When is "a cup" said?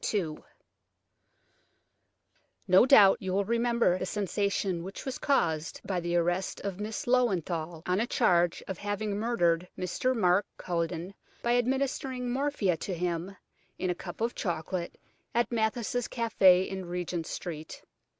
13.91-14.21